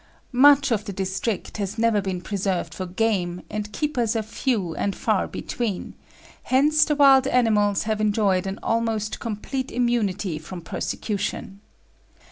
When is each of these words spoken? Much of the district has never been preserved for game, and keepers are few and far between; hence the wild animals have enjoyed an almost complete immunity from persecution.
Much 0.33 0.71
of 0.71 0.83
the 0.85 0.91
district 0.91 1.57
has 1.57 1.77
never 1.77 2.01
been 2.01 2.21
preserved 2.21 2.73
for 2.73 2.87
game, 2.87 3.43
and 3.51 3.71
keepers 3.71 4.15
are 4.15 4.23
few 4.23 4.73
and 4.73 4.95
far 4.95 5.27
between; 5.27 5.93
hence 6.41 6.83
the 6.83 6.95
wild 6.95 7.27
animals 7.27 7.83
have 7.83 8.01
enjoyed 8.01 8.47
an 8.47 8.57
almost 8.63 9.19
complete 9.19 9.69
immunity 9.71 10.39
from 10.39 10.59
persecution. 10.59 11.61